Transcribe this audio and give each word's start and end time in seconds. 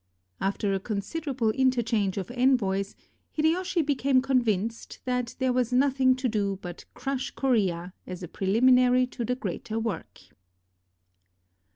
After 0.39 0.73
a 0.73 0.79
considerable 0.79 1.51
interchange 1.51 2.17
of 2.17 2.31
envoys, 2.31 2.95
Hideyoshi 3.33 3.83
became 3.83 4.19
convinced 4.19 4.97
that 5.05 5.35
there 5.37 5.53
was 5.53 5.71
nothing 5.71 6.15
26s 6.15 6.17
KOREA 6.17 6.17
to 6.17 6.27
do 6.29 6.59
but 6.59 6.85
crush 6.95 7.29
Korea, 7.29 7.93
as 8.07 8.23
a 8.23 8.27
preliminary 8.27 9.05
to 9.05 9.23
the 9.23 9.35
greater 9.35 9.77
work. 9.79 10.21